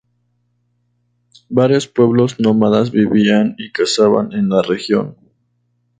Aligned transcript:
Varios 1.49 1.87
pueblos 1.87 2.39
nómadas 2.39 2.89
vivían 2.89 3.53
y 3.59 3.71
cazaban 3.71 4.31
en 4.33 4.49
la 4.49 4.63
región. 4.63 5.15